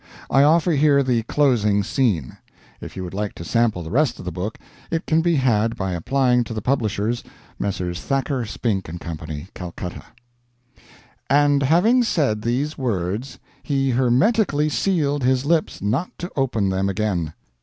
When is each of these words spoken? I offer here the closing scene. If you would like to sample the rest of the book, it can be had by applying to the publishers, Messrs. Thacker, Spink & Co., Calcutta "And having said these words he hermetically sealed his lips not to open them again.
I 0.31 0.41
offer 0.41 0.71
here 0.71 1.03
the 1.03 1.21
closing 1.21 1.83
scene. 1.83 2.37
If 2.81 2.95
you 2.97 3.03
would 3.03 3.13
like 3.13 3.35
to 3.35 3.43
sample 3.45 3.83
the 3.83 3.91
rest 3.91 4.17
of 4.17 4.25
the 4.25 4.31
book, 4.31 4.57
it 4.89 5.05
can 5.05 5.21
be 5.21 5.35
had 5.35 5.75
by 5.75 5.91
applying 5.93 6.43
to 6.45 6.55
the 6.55 6.61
publishers, 6.63 7.23
Messrs. 7.59 8.01
Thacker, 8.01 8.43
Spink 8.45 8.89
& 8.99 8.99
Co., 8.99 9.15
Calcutta 9.53 10.05
"And 11.29 11.61
having 11.61 12.03
said 12.03 12.41
these 12.41 12.79
words 12.79 13.37
he 13.61 13.91
hermetically 13.91 14.69
sealed 14.69 15.23
his 15.23 15.45
lips 15.45 15.83
not 15.83 16.09
to 16.17 16.31
open 16.35 16.69
them 16.69 16.89
again. 16.89 17.33